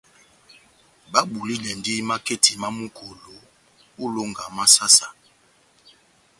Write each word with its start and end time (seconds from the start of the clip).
Babulidɛndi 1.11 1.91
maketi 2.09 2.53
má 2.61 2.67
Mukolo 2.77 3.35
ó 4.01 4.05
ilonga 4.07 4.45
má 4.55 4.63
saha-saha. 4.73 5.17